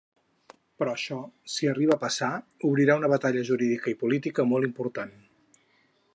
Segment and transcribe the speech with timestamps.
[0.81, 1.17] Però això,
[1.57, 2.31] si arriba a passar,
[2.71, 5.15] obrirà una batalla jurídica i política molt important.